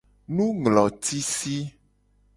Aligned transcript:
Nunglotisi. 0.35 1.55